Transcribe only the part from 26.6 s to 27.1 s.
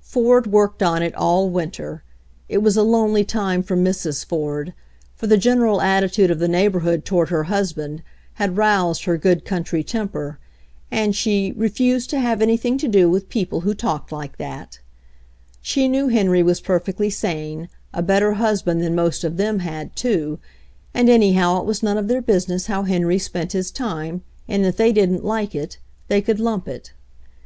it.